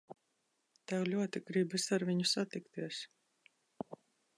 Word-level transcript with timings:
Tev 0.91 1.03
ļoti 1.11 1.43
gribas 1.51 1.87
ar 1.99 2.09
viņu 2.11 2.29
satikties. 2.33 3.07